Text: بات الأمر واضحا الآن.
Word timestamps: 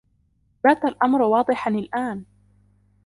بات 0.63 0.85
الأمر 0.85 1.21
واضحا 1.21 1.71
الآن. 1.71 2.25